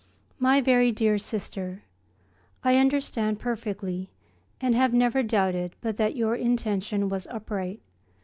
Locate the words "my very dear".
0.39-1.19